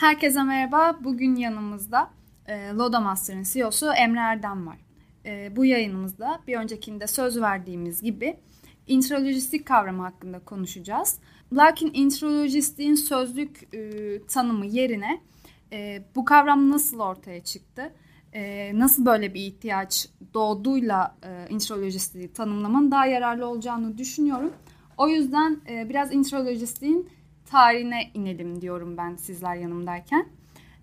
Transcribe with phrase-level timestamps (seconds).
[0.00, 0.98] Herkese merhaba.
[1.04, 2.10] Bugün yanımızda
[2.46, 4.76] e, Loda Master'ın CEO'su Emre Erdem var.
[5.24, 8.36] E, bu yayınımızda bir öncekinde söz verdiğimiz gibi
[8.86, 11.18] intralojistik kavramı hakkında konuşacağız.
[11.52, 15.20] Lakin intralojistiğin sözlük e, tanımı yerine
[15.72, 17.92] e, bu kavram nasıl ortaya çıktı?
[18.32, 24.52] E, nasıl böyle bir ihtiyaç doğduğuyla e, intralojistiği tanımlamanın daha yararlı olacağını düşünüyorum.
[24.96, 27.08] O yüzden e, biraz intralojistiğin
[27.50, 30.28] tarihine inelim diyorum ben sizler yanımdayken.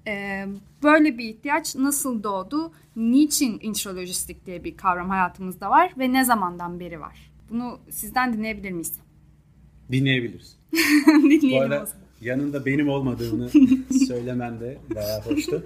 [0.08, 0.46] Ee,
[0.84, 2.72] böyle bir ihtiyaç nasıl doğdu?
[2.96, 7.32] Niçin introlojistik diye bir kavram hayatımızda var ve ne zamandan beri var?
[7.50, 8.94] Bunu sizden dinleyebilir miyiz?
[9.92, 10.58] Dinleyebiliriz.
[11.08, 11.90] Dinleyelim Bu arada
[12.22, 13.50] yanında benim olmadığını
[14.08, 15.64] söylemen de bayağı hoştu.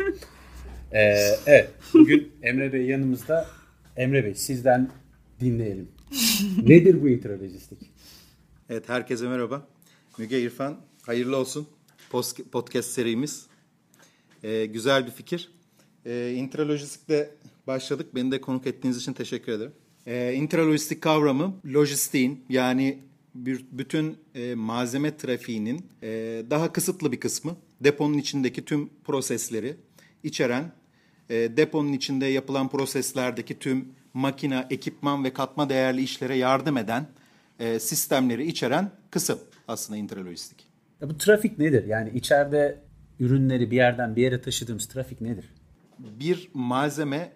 [0.94, 1.00] Ee,
[1.46, 3.48] evet, bugün Emre Bey yanımızda.
[3.98, 4.90] Emre Bey sizden
[5.40, 5.88] dinleyelim.
[6.64, 7.80] Nedir bu introlojistik?
[8.70, 9.68] Evet, herkese merhaba.
[10.18, 10.78] Müge İrfan,
[11.12, 11.68] hayırlı olsun
[12.52, 13.46] podcast serimiz.
[14.44, 15.52] Ee, güzel bir fikir.
[16.06, 17.30] Ee, intralojistikle
[17.68, 18.16] başladık.
[18.16, 19.72] Beni de konuk ettiğiniz için teşekkür ederim.
[20.08, 23.00] Ee, intralojistik kavramı lojistiğin yani
[23.36, 26.10] bir, bütün e, malzeme trafiğinin e,
[26.50, 29.76] daha kısıtlı bir kısmı deponun içindeki tüm prosesleri
[30.24, 30.72] içeren
[31.30, 37.08] e, deponun içinde yapılan proseslerdeki tüm makina, ekipman ve katma değerli işlere yardım eden
[37.60, 40.71] e, sistemleri içeren kısım aslında intralojistik.
[41.02, 41.86] Ya bu trafik nedir?
[41.86, 42.80] Yani içeride
[43.20, 45.54] ürünleri bir yerden bir yere taşıdığımız trafik nedir?
[46.00, 47.34] Bir malzeme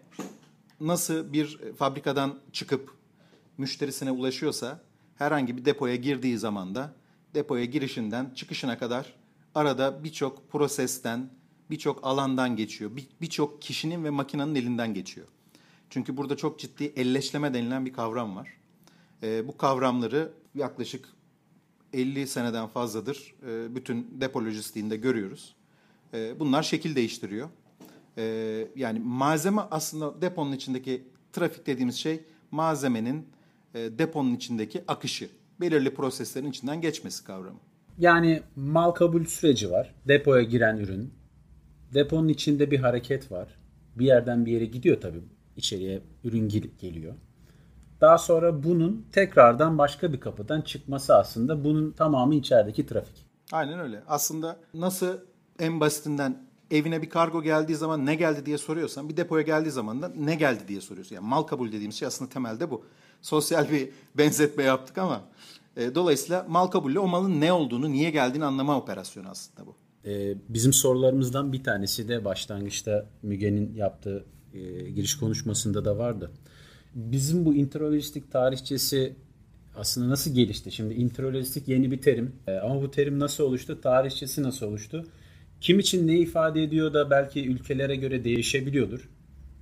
[0.81, 2.91] nasıl bir fabrikadan çıkıp
[3.57, 4.79] müşterisine ulaşıyorsa
[5.15, 6.93] herhangi bir depoya girdiği zaman da
[7.35, 9.13] depoya girişinden çıkışına kadar
[9.55, 11.29] arada birçok prosesten,
[11.69, 12.91] birçok alandan geçiyor.
[13.21, 15.27] Birçok kişinin ve makinenin elinden geçiyor.
[15.89, 18.49] Çünkü burada çok ciddi elleşleme denilen bir kavram var.
[19.23, 21.09] E, bu kavramları yaklaşık
[21.95, 25.55] 50 seneden fazladır e, bütün depo lojistiğinde görüyoruz.
[26.13, 27.49] E, bunlar şekil değiştiriyor.
[28.17, 28.23] E,
[28.75, 31.03] yani malzeme aslında deponun içindeki
[31.33, 32.19] trafik dediğimiz şey
[32.51, 33.27] malzemenin
[33.73, 35.29] deponun içindeki akışı.
[35.61, 37.59] Belirli proseslerin içinden geçmesi kavramı.
[37.97, 39.95] Yani mal kabul süreci var.
[40.07, 41.13] Depoya giren ürün.
[41.93, 43.47] Deponun içinde bir hareket var.
[43.95, 45.21] Bir yerden bir yere gidiyor tabii.
[45.57, 46.49] İçeriye ürün
[46.81, 47.13] geliyor.
[48.01, 53.25] Daha sonra bunun tekrardan başka bir kapıdan çıkması aslında bunun tamamı içerideki trafik.
[53.51, 54.03] Aynen öyle.
[54.07, 55.17] Aslında nasıl
[55.59, 60.01] en basitinden evine bir kargo geldiği zaman ne geldi diye soruyorsan bir depoya geldiği zaman
[60.01, 61.15] da ne geldi diye soruyorsun.
[61.15, 62.85] Yani mal kabul dediğimiz şey aslında temelde bu.
[63.21, 65.21] Sosyal bir benzetme yaptık ama
[65.77, 69.75] e, dolayısıyla mal kabulle o malın ne olduğunu, niye geldiğini anlama operasyonu aslında bu.
[70.05, 76.31] Ee, bizim sorularımızdan bir tanesi de başlangıçta Müge'nin yaptığı e, giriş konuşmasında da vardı
[76.95, 79.15] bizim bu interolojistik tarihçesi
[79.75, 80.71] aslında nasıl gelişti?
[80.71, 83.81] Şimdi interolojistik yeni bir terim e, ama bu terim nasıl oluştu?
[83.81, 85.07] Tarihçesi nasıl oluştu?
[85.61, 89.09] Kim için ne ifade ediyor da belki ülkelere göre değişebiliyordur.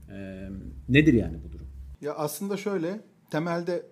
[0.10, 0.50] E,
[0.90, 1.68] nedir yani bu durum?
[2.02, 3.86] Ya aslında şöyle temelde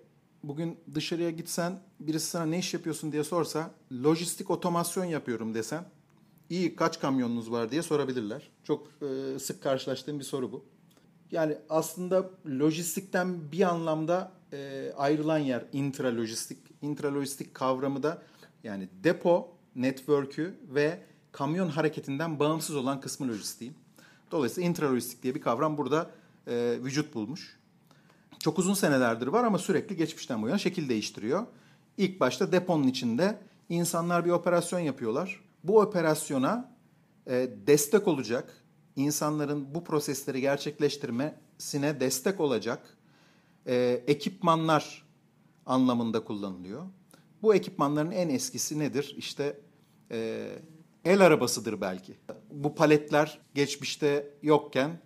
[0.44, 3.72] bugün dışarıya gitsen birisi sana ne iş yapıyorsun diye sorsa
[4.04, 5.86] lojistik otomasyon yapıyorum desen
[6.50, 8.50] iyi kaç kamyonunuz var diye sorabilirler.
[8.64, 10.66] Çok e, sık karşılaştığım bir soru bu.
[11.32, 16.58] Yani aslında lojistikten bir anlamda e, ayrılan yer intralojistik.
[16.82, 18.22] Intralojistik kavramı da
[18.64, 21.00] yani depo network'ü ve
[21.32, 23.74] kamyon hareketinden bağımsız olan kısmı lojistiğin.
[24.32, 26.12] Dolayısıyla intralojistik diye bir kavram burada
[26.48, 27.60] e, vücut bulmuş.
[28.40, 31.46] Çok uzun senelerdir var ama sürekli geçmişten bu yana şekil değiştiriyor.
[31.98, 33.38] İlk başta deponun içinde
[33.70, 35.44] insanlar bir operasyon yapıyorlar.
[35.64, 36.72] Bu operasyona
[37.28, 38.61] e, destek olacak
[38.96, 42.98] insanların bu prosesleri gerçekleştirmesine destek olacak
[43.68, 45.06] e, ekipmanlar
[45.66, 46.86] anlamında kullanılıyor.
[47.42, 49.16] Bu ekipmanların en eskisi nedir?
[49.18, 49.58] İşte
[50.12, 50.48] e,
[51.06, 52.14] el arabasıdır belki.
[52.52, 55.00] Bu paletler geçmişte yokken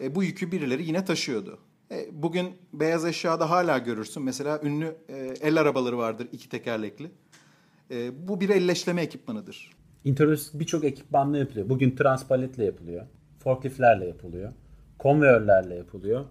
[0.00, 1.58] e, bu yükü birileri yine taşıyordu.
[1.90, 4.22] E, bugün beyaz eşyada hala görürsün.
[4.22, 7.10] Mesela ünlü e, el arabaları vardır iki tekerlekli.
[7.90, 9.78] E, bu bir elleşleme ekipmanıdır.
[10.04, 11.68] İnternet birçok ekipmanla yapılıyor.
[11.68, 13.06] Bugün transpaletle yapılıyor
[13.38, 14.52] forkliftlerle yapılıyor.
[14.98, 16.24] Konveyörlerle yapılıyor.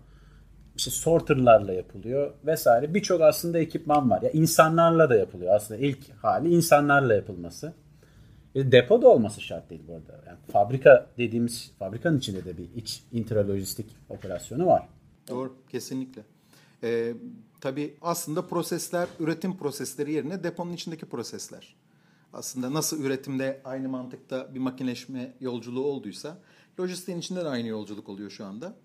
[0.76, 2.94] İşte sorterlarla yapılıyor vesaire.
[2.94, 4.22] Birçok aslında ekipman var.
[4.22, 5.56] Ya insanlarla da yapılıyor.
[5.56, 7.74] Aslında ilk hali insanlarla yapılması.
[8.56, 10.24] E, depo da olması şart değil bu arada.
[10.28, 14.88] Yani fabrika dediğimiz fabrikanın içinde de bir iç intralojistik operasyonu var.
[15.30, 16.22] Doğru, kesinlikle.
[16.84, 17.14] Ee,
[17.62, 21.76] tabii aslında prosesler, üretim prosesleri yerine deponun içindeki prosesler.
[22.34, 26.38] Aslında nasıl üretimde aynı mantıkta bir makineşme yolculuğu olduysa
[26.80, 28.76] Lojistiğin içinde de aynı yolculuk oluyor şu anda.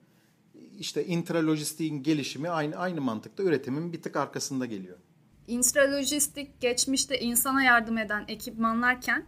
[0.79, 4.99] İşte intralojistiğin gelişimi aynı aynı mantıkta üretimin bir tık arkasında geliyor.
[5.49, 9.27] Intralojistik geçmişte insana yardım eden ekipmanlarken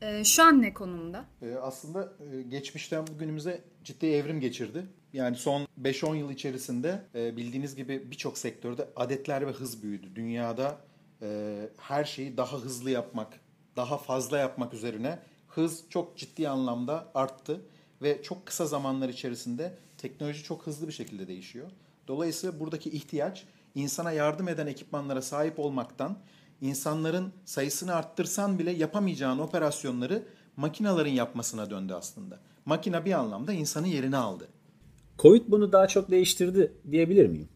[0.00, 1.24] E, şu an ne konumda?
[1.42, 4.86] E, aslında e, geçmişten bugünümüze ciddi evrim geçirdi.
[5.12, 10.06] Yani son 5-10 yıl içerisinde e, bildiğiniz gibi birçok sektörde adetler ve hız büyüdü.
[10.14, 10.78] Dünyada
[11.22, 13.40] e, her şeyi daha hızlı yapmak,
[13.76, 15.18] daha fazla yapmak üzerine
[15.48, 17.60] hız çok ciddi anlamda arttı
[18.02, 21.70] ve çok kısa zamanlar içerisinde teknoloji çok hızlı bir şekilde değişiyor.
[22.08, 23.44] Dolayısıyla buradaki ihtiyaç
[23.74, 26.18] insana yardım eden ekipmanlara sahip olmaktan
[26.60, 30.22] insanların sayısını arttırsan bile yapamayacağın operasyonları
[30.56, 32.38] makinaların yapmasına döndü aslında.
[32.64, 34.48] Makina bir anlamda insanın yerini aldı.
[35.18, 37.48] Covid bunu daha çok değiştirdi diyebilir miyim?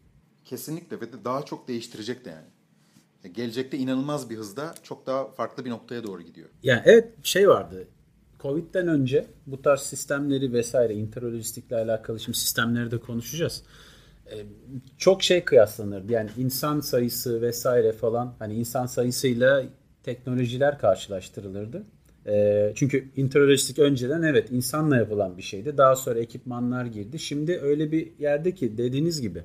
[0.45, 2.47] Kesinlikle ve de daha çok değiştirecek de yani.
[3.27, 6.49] Gelecekte inanılmaz bir hızda çok daha farklı bir noktaya doğru gidiyor.
[6.63, 7.87] Yani evet şey vardı.
[8.39, 13.63] Covid'den önce bu tarz sistemleri vesaire interlojistikle alakalı şimdi sistemleri de konuşacağız.
[14.31, 14.45] Ee,
[14.97, 16.11] çok şey kıyaslanırdı.
[16.11, 19.63] Yani insan sayısı vesaire falan hani insan sayısıyla
[20.03, 21.83] teknolojiler karşılaştırılırdı.
[22.27, 25.77] Ee, çünkü interlojistik önceden evet insanla yapılan bir şeydi.
[25.77, 27.19] Daha sonra ekipmanlar girdi.
[27.19, 29.43] Şimdi öyle bir yerde ki dediğiniz gibi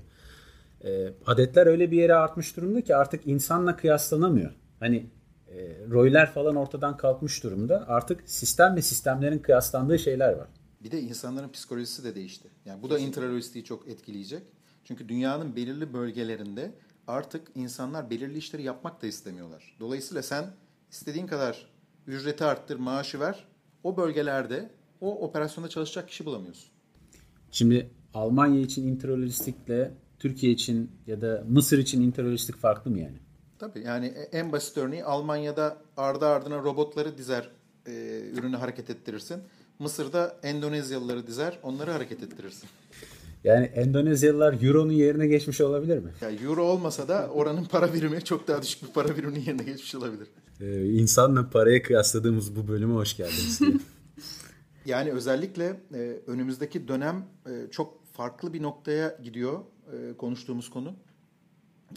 [0.84, 4.54] e, adetler öyle bir yere artmış durumda ki artık insanla kıyaslanamıyor.
[4.80, 5.10] Hani
[5.48, 5.56] e,
[5.90, 7.84] roller falan ortadan kalkmış durumda.
[7.88, 10.48] Artık sistem ve sistemlerin kıyaslandığı şeyler var.
[10.84, 12.48] Bir de insanların psikolojisi de değişti.
[12.64, 14.42] Yani bu da intralojistiği çok etkileyecek.
[14.84, 16.72] Çünkü dünyanın belirli bölgelerinde
[17.06, 19.76] artık insanlar belirli işleri yapmak da istemiyorlar.
[19.80, 20.44] Dolayısıyla sen
[20.90, 21.70] istediğin kadar
[22.06, 23.44] ücreti arttır, maaşı ver.
[23.84, 24.70] O bölgelerde
[25.00, 26.70] o operasyonda çalışacak kişi bulamıyorsun.
[27.50, 33.18] Şimdi Almanya için interlojistikle Türkiye için ya da Mısır için interlojistik farklı mı yani?
[33.58, 37.50] Tabii yani en basit örneği Almanya'da ardı ardına robotları dizer
[37.86, 39.42] e, ürünü hareket ettirirsin.
[39.78, 42.68] Mısır'da Endonezyalıları dizer onları hareket ettirirsin.
[43.44, 46.10] Yani Endonezyalılar Euro'nun yerine geçmiş olabilir mi?
[46.20, 49.94] Yani Euro olmasa da oranın para birimi çok daha düşük bir para biriminin yerine geçmiş
[49.94, 50.28] olabilir.
[50.60, 53.60] Ee, insanla paraya kıyasladığımız bu bölüme hoş geldiniz
[54.86, 59.60] yani özellikle e, önümüzdeki dönem e, çok farklı bir noktaya gidiyor
[59.92, 60.94] e, konuştuğumuz konu.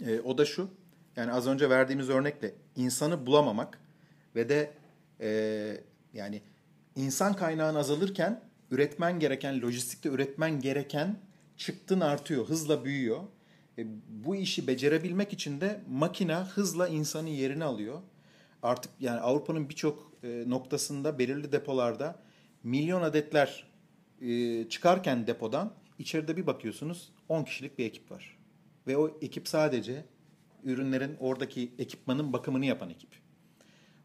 [0.06, 0.68] E, o da şu.
[1.16, 3.80] Yani az önce verdiğimiz örnekle insanı bulamamak
[4.34, 4.70] ve de
[5.20, 5.30] e,
[6.14, 6.42] yani
[6.96, 11.18] insan kaynağın azalırken üretmen gereken, lojistikte üretmen gereken
[11.56, 13.20] çıktın artıyor, hızla büyüyor.
[13.78, 18.00] E, bu işi becerebilmek için de makina hızla insanın yerini alıyor.
[18.62, 20.10] Artık yani Avrupa'nın birçok
[20.46, 22.18] noktasında belirli depolarda
[22.62, 23.66] milyon adetler
[24.68, 28.38] çıkarken depodan içeride bir bakıyorsunuz 10 kişilik bir ekip var.
[28.86, 30.04] Ve o ekip sadece
[30.64, 33.10] ürünlerin oradaki ekipmanın bakımını yapan ekip.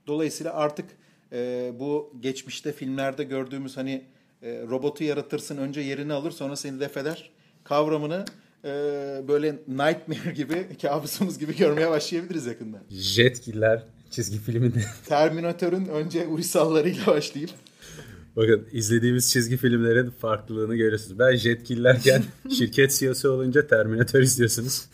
[0.08, 0.86] Dolayısıyla artık
[1.32, 4.06] e, bu geçmişte filmlerde gördüğümüz hani
[4.42, 7.32] e, robotu yaratırsın önce yerini alır sonra seni def eder
[7.64, 8.26] kavramını
[8.64, 8.70] e,
[9.28, 12.82] böyle nightmare gibi kabusumuz gibi görmeye başlayabiliriz yakında.
[12.90, 14.84] Jetgiller çizgi filminde.
[15.06, 17.50] Terminator'un önce uysallarıyla başlayıp
[18.36, 21.20] Bakın izlediğimiz çizgi filmlerin farklılığını görüyorsunuz.
[21.20, 22.24] Ben Jetgillerken
[22.58, 24.90] şirket CEO'su olunca Terminator izliyorsunuz.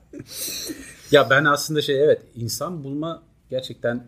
[1.10, 4.06] ya ben aslında şey evet insan bulma gerçekten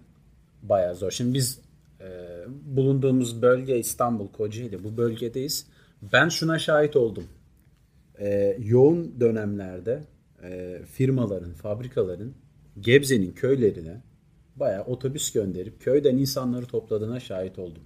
[0.63, 1.11] bayağı zor.
[1.11, 1.59] Şimdi biz
[2.01, 2.07] e,
[2.49, 5.67] bulunduğumuz bölge İstanbul Kocaeli bu bölgedeyiz.
[6.13, 7.25] Ben şuna şahit oldum.
[8.19, 10.05] E, yoğun dönemlerde
[10.43, 12.35] e, firmaların, fabrikaların
[12.81, 14.03] Gebze'nin köylerine
[14.57, 17.83] bayağı otobüs gönderip köyden insanları topladığına şahit oldum.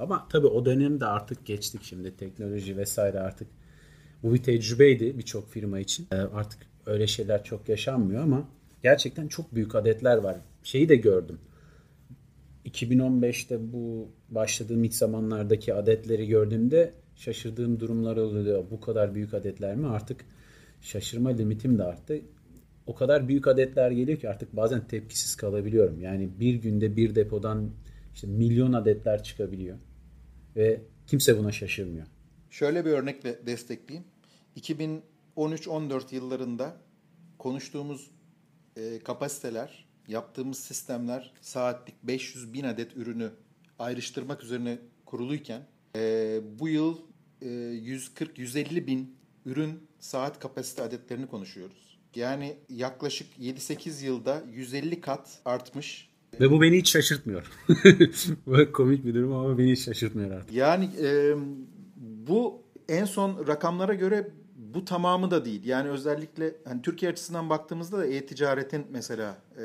[0.00, 3.48] Ama tabii o dönemde artık geçtik şimdi teknoloji vesaire artık
[4.22, 6.06] bu bir tecrübeydi birçok firma için.
[6.12, 8.48] E, artık öyle şeyler çok yaşanmıyor ama
[8.82, 10.36] gerçekten çok büyük adetler var.
[10.62, 11.38] Şeyi de gördüm.
[12.64, 18.64] 2015'te bu başladığım ilk zamanlardaki adetleri gördüğümde şaşırdığım durumlar oluyor.
[18.70, 19.86] Bu kadar büyük adetler mi?
[19.86, 20.24] Artık
[20.80, 22.20] şaşırma limitim de arttı.
[22.86, 26.00] O kadar büyük adetler geliyor ki artık bazen tepkisiz kalabiliyorum.
[26.00, 27.70] Yani bir günde bir depodan
[28.14, 29.76] işte milyon adetler çıkabiliyor.
[30.56, 32.06] Ve kimse buna şaşırmıyor.
[32.50, 34.08] Şöyle bir örnekle destekleyeyim.
[35.36, 36.76] 2013-14 yıllarında
[37.38, 38.10] konuştuğumuz
[38.76, 43.30] e, kapasiteler, yaptığımız sistemler saatlik 500 bin adet ürünü
[43.78, 45.66] ayrıştırmak üzerine kuruluyken
[45.96, 46.98] e, bu yıl
[47.42, 49.16] e, 140-150 bin
[49.46, 51.98] ürün saat kapasite adetlerini konuşuyoruz.
[52.14, 56.09] Yani yaklaşık 7-8 yılda 150 kat artmış.
[56.40, 57.50] Ve bu beni hiç şaşırtmıyor.
[58.72, 60.54] komik bir durum ama beni hiç şaşırtmıyor artık.
[60.54, 61.34] Yani e,
[61.96, 64.30] bu en son rakamlara göre
[64.74, 65.64] bu tamamı da değil.
[65.64, 69.64] Yani özellikle hani Türkiye açısından baktığımızda da e-ticaretin mesela e,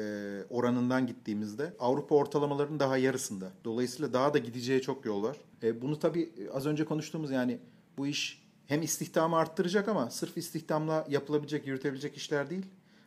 [0.50, 3.52] oranından gittiğimizde Avrupa ortalamalarının daha yarısında.
[3.66, 5.38] Dolayısıyla daha da gideceği çok yol var.
[5.64, 7.60] E, bunu tabii az önce konuştuğumuz yani
[7.98, 12.66] bu iş hem istihdamı arttıracak ama sırf istihdamla yapılabilecek, yürütebilecek işler değil.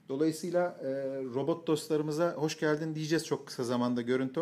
[0.09, 0.89] Dolayısıyla e,
[1.35, 4.41] robot dostlarımıza hoş geldin diyeceğiz çok kısa zamanda görüntü.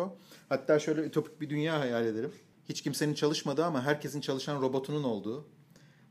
[0.49, 2.31] Hatta şöyle ütopik bir dünya hayal edelim.
[2.69, 5.45] Hiç kimsenin çalışmadığı ama herkesin çalışan robotunun olduğu,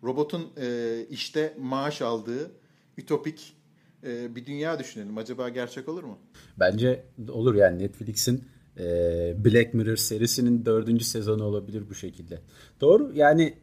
[0.02, 2.50] robotun e, işte maaş aldığı
[2.98, 3.56] ütopik
[4.04, 5.18] e, bir dünya düşünelim.
[5.18, 6.18] Acaba gerçek olur mu?
[6.60, 8.44] Bence olur yani Netflix'in
[8.78, 8.84] e,
[9.44, 12.40] Black Mirror serisinin dördüncü sezonu olabilir bu şekilde.
[12.80, 13.54] Doğru yani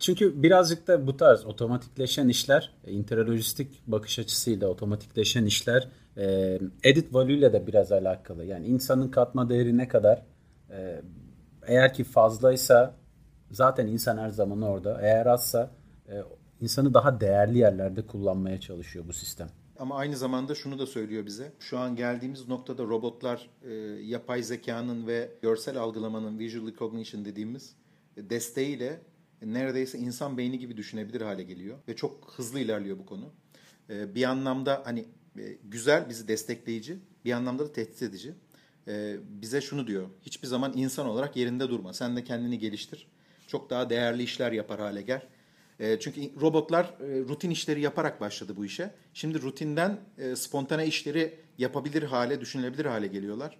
[0.00, 7.14] çünkü birazcık da bu tarz otomatikleşen işler, e, interlojistik bakış açısıyla otomatikleşen işler e, edit
[7.14, 8.44] value ile de biraz alakalı.
[8.44, 10.22] Yani insanın katma değeri ne kadar
[10.70, 11.02] e,
[11.66, 12.94] eğer ki fazlaysa
[13.50, 14.98] zaten insan her zaman orada.
[15.02, 15.70] Eğer azsa
[16.08, 16.22] e,
[16.60, 19.48] insanı daha değerli yerlerde kullanmaya çalışıyor bu sistem.
[19.78, 21.52] Ama aynı zamanda şunu da söylüyor bize.
[21.58, 27.76] Şu an geldiğimiz noktada robotlar e, yapay zekanın ve görsel algılamanın visual recognition dediğimiz
[28.16, 29.00] e, desteğiyle
[29.42, 33.32] neredeyse insan beyni gibi düşünebilir hale geliyor ve çok hızlı ilerliyor bu konu.
[33.90, 35.04] E, bir anlamda hani
[35.38, 38.34] e, güzel bizi destekleyici, bir anlamda da tehdit edici.
[38.88, 40.08] E, bize şunu diyor.
[40.22, 41.92] Hiçbir zaman insan olarak yerinde durma.
[41.92, 43.06] Sen de kendini geliştir.
[43.46, 45.22] Çok daha değerli işler yapar hale gel.
[45.80, 48.94] E, çünkü robotlar e, rutin işleri yaparak başladı bu işe.
[49.14, 53.58] Şimdi rutinden e, spontane işleri yapabilir hale, düşünülebilir hale geliyorlar.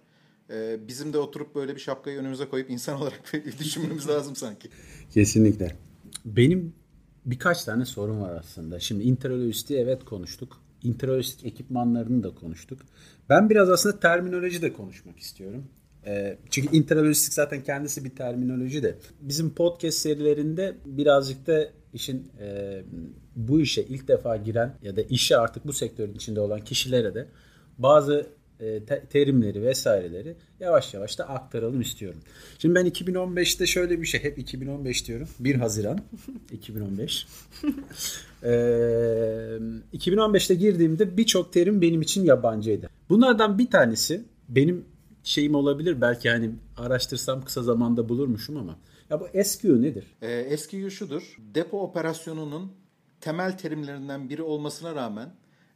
[0.51, 4.69] E, bizim de oturup böyle bir şapkayı önümüze koyup insan olarak düşünmemiz lazım sanki.
[5.13, 5.75] Kesinlikle.
[6.25, 6.73] Benim
[7.25, 8.79] birkaç tane sorum var aslında.
[8.79, 10.61] Şimdi interolojisti evet konuştuk.
[10.83, 12.81] Interolojistik ekipmanlarını da konuştuk.
[13.29, 15.65] Ben biraz aslında terminoloji de konuşmak istiyorum.
[16.05, 18.95] E, çünkü interolojistik zaten kendisi bir terminoloji de.
[19.21, 22.81] Bizim podcast serilerinde birazcık da işin e,
[23.35, 27.27] bu işe ilk defa giren ya da işe artık bu sektörün içinde olan kişilere de
[27.77, 28.27] bazı
[29.09, 32.19] terimleri vesaireleri yavaş yavaş da aktaralım istiyorum.
[32.59, 35.27] Şimdi ben 2015'te şöyle bir şey hep 2015 diyorum.
[35.39, 35.99] 1 Haziran
[36.51, 37.27] 2015.
[38.43, 38.47] e,
[39.93, 42.89] 2015'te girdiğimde birçok terim benim için yabancıydı.
[43.09, 44.85] Bunlardan bir tanesi benim
[45.23, 48.75] şeyim olabilir belki hani araştırsam kısa zamanda bulurmuşum ama
[49.09, 50.05] ya bu SQ nedir?
[50.21, 51.37] E, SQ şudur.
[51.55, 52.71] Depo operasyonunun
[53.21, 55.29] temel terimlerinden biri olmasına rağmen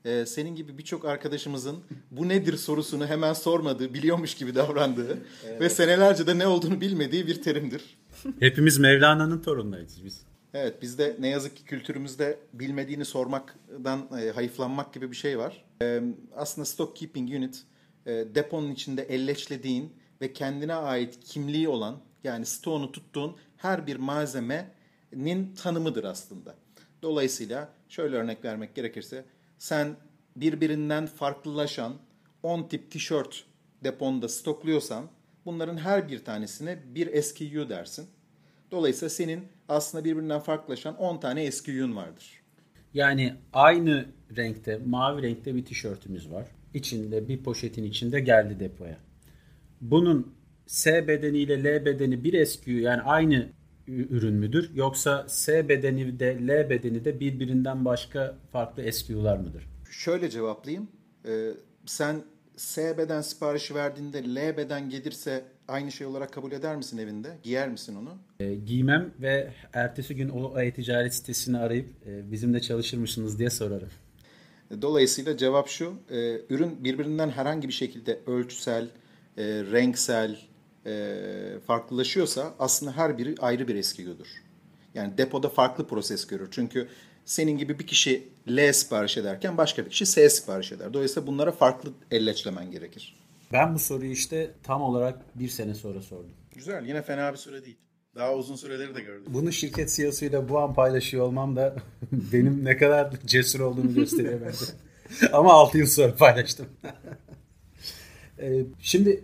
[0.06, 1.78] e, senin gibi birçok arkadaşımızın
[2.12, 5.62] bu nedir sorusunu hemen sormadığı, biliyormuş gibi davrandığı evet.
[5.62, 7.98] ve senelerce de ne olduğunu bilmediği bir terimdir.
[8.40, 10.22] Hepimiz Mevlana'nın torunlarıyız biz.
[10.54, 15.66] Evet bizde ne yazık ki kültürümüzde bilmediğini sormaktan e, hayıflanmak gibi bir şey var.
[15.82, 16.02] E,
[16.36, 17.64] aslında stock keeping unit
[18.06, 25.56] e, deponun içinde elleşlediğin ve kendine ait kimliği olan yani stoğunu tuttuğun her bir malzemenin
[25.56, 26.56] tanımıdır aslında.
[27.02, 29.26] Dolayısıyla şöyle örnek vermek gerekirse
[29.66, 29.96] sen
[30.36, 31.94] birbirinden farklılaşan
[32.44, 33.44] 10 tip tişört
[33.84, 35.06] deponda stokluyorsan
[35.46, 38.06] bunların her bir tanesine bir SKU dersin.
[38.72, 42.42] Dolayısıyla senin aslında birbirinden farklılaşan 10 tane SKU'un vardır.
[42.94, 44.06] Yani aynı
[44.38, 46.48] renkte, mavi renkte bir tişörtümüz var.
[46.74, 48.98] İçinde bir poşetin içinde geldi depoya.
[49.82, 50.36] Bunun
[50.68, 53.50] S bedeni ile L bedeni bir SKU yani aynı
[53.88, 54.72] ürün müdür?
[54.76, 59.68] Yoksa S bedeni de L bedeni de birbirinden başka farklı SKU'lar mıdır?
[59.92, 60.88] Şöyle cevaplayayım.
[61.28, 61.52] Ee,
[61.86, 62.24] sen
[62.58, 67.38] S beden siparişi verdiğinde L beden gelirse aynı şey olarak kabul eder misin evinde?
[67.44, 68.18] Giyer misin onu?
[68.40, 73.90] E, giymem ve ertesi gün o e-ticaret sitesini arayıp e, bizimle çalışır mısınız diye sorarım.
[74.82, 75.94] Dolayısıyla cevap şu.
[76.10, 78.88] E, ürün birbirinden herhangi bir şekilde ölçüsel,
[79.38, 80.40] e, renksel,
[80.86, 84.28] e, farklılaşıyorsa aslında her biri ayrı bir SKU'dur.
[84.94, 86.48] Yani depoda farklı proses görür.
[86.52, 86.88] Çünkü
[87.26, 90.94] senin gibi bir kişi L sipariş ederken başka bir kişi S sipariş eder.
[90.94, 93.16] Dolayısıyla bunlara farklı elleçlemen gerekir.
[93.54, 96.32] Ben bu soruyu işte tam olarak bir sene sonra sordum.
[96.56, 96.86] Güzel.
[96.86, 97.78] Yine fena bir süre değil.
[98.16, 99.26] Daha uzun süreleri de gördüm.
[99.28, 101.76] Bunu şirket CEO'suyla bu an paylaşıyor olmam da
[102.12, 104.66] benim ne kadar cesur olduğunu gösteriyor bence.
[105.34, 106.66] Ama 6 yıl sonra paylaştım.
[108.40, 109.24] ee, şimdi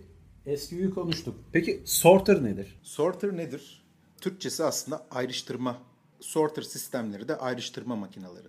[0.58, 1.36] SQ'yu konuştuk.
[1.52, 2.80] Peki sorter nedir?
[2.84, 3.84] Sorter nedir?
[4.22, 5.78] Türkçesi aslında ayrıştırma.
[6.20, 8.48] Sorter sistemleri de ayrıştırma makineleri.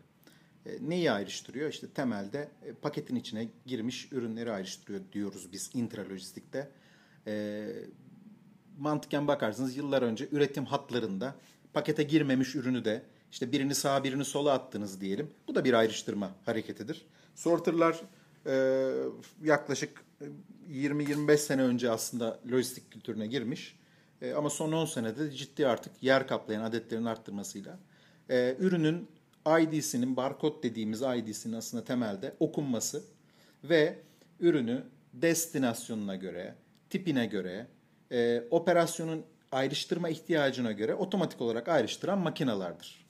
[0.67, 1.71] E, neyi ayrıştırıyor?
[1.71, 6.71] İşte temelde e, paketin içine girmiş ürünleri ayrıştırıyor diyoruz biz intralojistikte.
[7.27, 7.67] E,
[8.79, 11.35] mantıken bakarsınız yıllar önce üretim hatlarında
[11.73, 15.31] pakete girmemiş ürünü de işte birini sağa birini sola attınız diyelim.
[15.49, 17.07] Bu da bir ayrıştırma hareketidir.
[17.35, 18.01] Sorterlar
[18.47, 18.93] e,
[19.45, 20.05] yaklaşık
[20.71, 23.79] 20-25 sene önce aslında lojistik kültürüne girmiş.
[24.23, 27.79] E, ama son 10 senede ciddi artık yer kaplayan adetlerin arttırmasıyla
[28.31, 29.09] e, ürünün
[29.61, 33.05] ID'sinin, barkod dediğimiz ID'sinin aslında temelde okunması
[33.65, 33.99] ve
[34.41, 36.55] ürünü destinasyonuna göre,
[36.91, 37.67] tipine göre,
[38.13, 43.02] e, operasyonun ayrıştırma ihtiyacına göre otomatik olarak ayrıştıran makinalardır.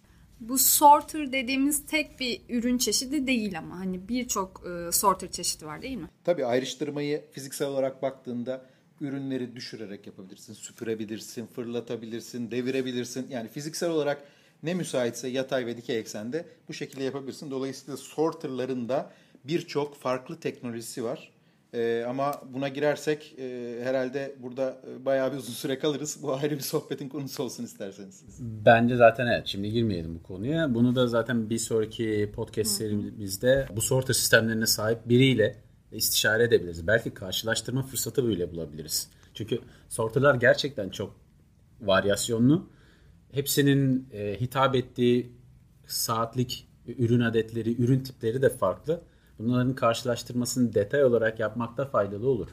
[0.49, 5.83] Bu sorter dediğimiz tek bir ürün çeşidi değil ama hani birçok e, sorter çeşidi var
[5.83, 6.11] değil mi?
[6.25, 8.67] Tabii ayrıştırmayı fiziksel olarak baktığında
[9.01, 13.27] ürünleri düşürerek yapabilirsin, süpürebilirsin, fırlatabilirsin, devirebilirsin.
[13.31, 14.23] Yani fiziksel olarak
[14.63, 17.51] ne müsaitse yatay ve dikey eksende bu şekilde yapabilirsin.
[17.51, 19.13] Dolayısıyla sorterların da
[19.45, 21.33] birçok farklı teknolojisi var.
[21.75, 26.19] Ee, ama buna girersek e, herhalde burada e, bayağı bir uzun süre kalırız.
[26.23, 28.25] Bu ayrı bir sohbetin konusu olsun isterseniz.
[28.41, 29.47] Bence zaten evet.
[29.47, 30.75] Şimdi girmeyelim bu konuya.
[30.75, 35.57] Bunu da zaten bir sonraki podcast serimizde bu sorta sistemlerine sahip biriyle
[35.93, 36.87] istişare edebiliriz.
[36.87, 39.11] Belki karşılaştırma fırsatı bile bulabiliriz.
[39.35, 41.17] Çünkü sortalar gerçekten çok
[41.81, 42.71] varyasyonlu.
[43.33, 45.33] Hepsinin e, hitap ettiği
[45.87, 49.01] saatlik ürün adetleri, ürün tipleri de farklı.
[49.43, 52.49] Bunların karşılaştırmasını detay olarak yapmakta faydalı olur.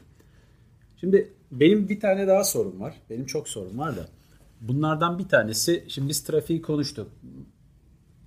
[0.96, 2.94] Şimdi benim bir tane daha sorum var.
[3.10, 4.08] Benim çok sorum var da.
[4.60, 7.10] Bunlardan bir tanesi, şimdi biz trafiği konuştuk.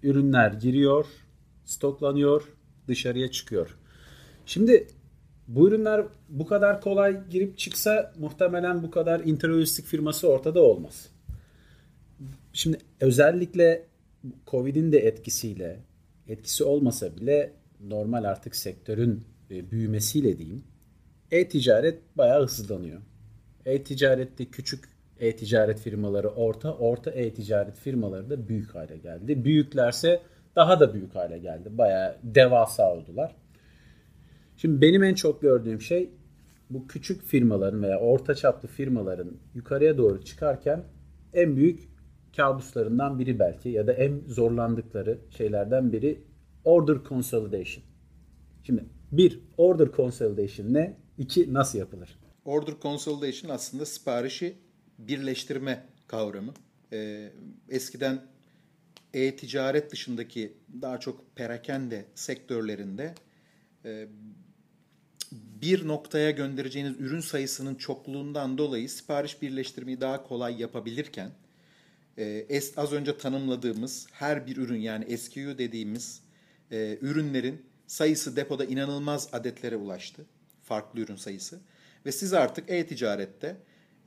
[0.03, 1.05] Ürünler giriyor,
[1.65, 2.43] stoklanıyor,
[2.87, 3.77] dışarıya çıkıyor.
[4.45, 4.87] Şimdi
[5.47, 11.09] bu ürünler bu kadar kolay girip çıksa muhtemelen bu kadar interlojistik firması ortada olmaz.
[12.53, 13.85] Şimdi özellikle
[14.47, 15.79] Covid'in de etkisiyle,
[16.27, 20.63] etkisi olmasa bile normal artık sektörün e, büyümesiyle diyeyim
[21.31, 23.01] e-ticaret bayağı hızlanıyor.
[23.65, 24.85] E-ticarette küçük
[25.19, 29.45] e-ticaret firmaları orta, orta e-ticaret firmaları da büyük hale geldi.
[29.45, 30.21] Büyüklerse
[30.55, 31.77] daha da büyük hale geldi.
[31.77, 33.35] Bayağı devasa oldular.
[34.57, 36.09] Şimdi benim en çok gördüğüm şey
[36.69, 40.83] bu küçük firmaların veya orta çaplı firmaların yukarıya doğru çıkarken
[41.33, 41.79] en büyük
[42.37, 46.23] kabuslarından biri belki ya da en zorlandıkları şeylerden biri
[46.65, 47.83] order consolidation.
[48.63, 50.97] Şimdi bir order consolidation ne?
[51.17, 52.19] İki nasıl yapılır?
[52.45, 54.57] Order consolidation aslında siparişi
[54.97, 56.53] birleştirme kavramı.
[56.93, 57.31] Ee,
[57.69, 58.21] eskiden
[59.13, 63.15] e-ticaret dışındaki daha çok perakende sektörlerinde
[63.85, 64.07] e,
[65.61, 71.31] bir noktaya göndereceğiniz ürün sayısının çokluğundan dolayı sipariş birleştirmeyi daha kolay yapabilirken
[72.17, 76.22] e, az önce tanımladığımız her bir ürün yani SKU dediğimiz
[76.73, 80.25] e, ürünlerin sayısı depoda inanılmaz adetlere ulaştı.
[80.63, 81.59] Farklı ürün sayısı.
[82.05, 83.57] Ve siz artık e-ticarette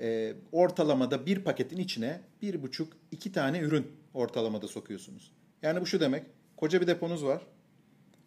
[0.00, 5.32] e, ortalamada bir paketin içine bir buçuk iki tane ürün ortalamada sokuyorsunuz.
[5.62, 6.22] Yani bu şu demek.
[6.56, 7.46] Koca bir deponuz var.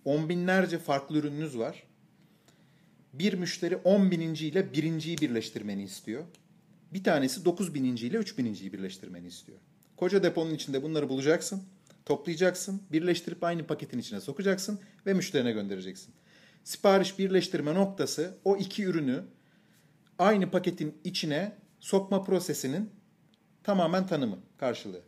[0.05, 1.83] On binlerce farklı ürününüz var.
[3.13, 6.23] Bir müşteri on bininciyle birinciyi birleştirmeni istiyor.
[6.93, 9.57] Bir tanesi dokuz bininciyle üç bininciyi birleştirmeni istiyor.
[9.97, 11.63] Koca deponun içinde bunları bulacaksın
[12.09, 16.13] toplayacaksın, birleştirip aynı paketin içine sokacaksın ve müşterine göndereceksin.
[16.63, 19.23] Sipariş birleştirme noktası o iki ürünü
[20.19, 22.89] aynı paketin içine sokma prosesinin
[23.63, 25.01] tamamen tanımı, karşılığı.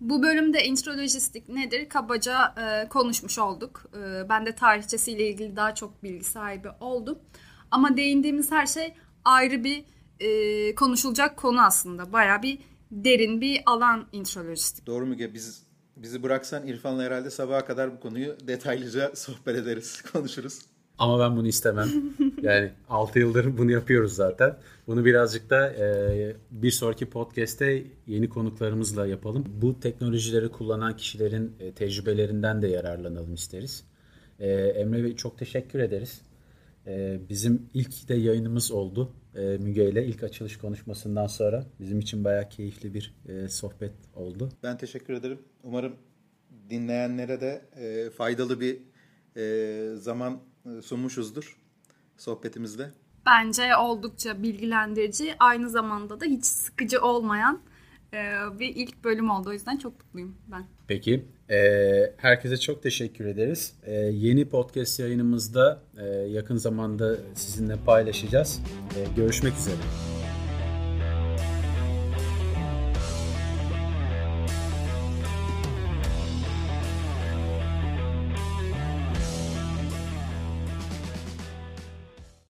[0.00, 3.90] Bu bölümde introlojistik nedir kabaca e, konuşmuş olduk.
[3.94, 7.18] E, ben de tarihçesiyle ilgili daha çok bilgi sahibi oldum.
[7.70, 9.84] Ama değindiğimiz her şey ayrı bir
[10.20, 12.12] e, konuşulacak konu aslında.
[12.12, 12.58] Baya bir
[12.90, 14.86] derin bir alan introlojistik.
[14.86, 15.71] Doğru Müge biz
[16.02, 20.58] bizi bıraksan İrfan'la herhalde sabaha kadar bu konuyu detaylıca sohbet ederiz, konuşuruz.
[20.98, 21.88] Ama ben bunu istemem.
[22.42, 24.56] Yani 6 yıldır bunu yapıyoruz zaten.
[24.86, 29.44] Bunu birazcık da e, bir sonraki podcast'te yeni konuklarımızla yapalım.
[29.62, 33.84] Bu teknolojileri kullanan kişilerin e, tecrübelerinden de yararlanalım isteriz.
[34.40, 36.22] E, Emre Bey çok teşekkür ederiz.
[36.86, 41.66] E, bizim ilk de yayınımız oldu e, Müge ile ilk açılış konuşmasından sonra.
[41.80, 44.48] Bizim için bayağı keyifli bir e, sohbet oldu.
[44.62, 45.38] Ben teşekkür ederim.
[45.62, 45.96] Umarım
[46.70, 48.78] dinleyenlere de e, faydalı bir
[49.36, 51.56] e, zaman e, sunmuşuzdur
[52.16, 52.90] sohbetimizde.
[53.26, 57.60] Bence oldukça bilgilendirici, aynı zamanda da hiç sıkıcı olmayan
[58.14, 58.18] e,
[58.58, 59.48] bir ilk bölüm oldu.
[59.48, 60.64] O yüzden çok mutluyum ben.
[60.88, 61.24] Peki.
[61.52, 63.72] E, herkese çok teşekkür ederiz.
[63.86, 68.60] E, yeni podcast yayınımızda e, yakın zamanda sizinle paylaşacağız.
[68.96, 70.11] E, görüşmek üzere.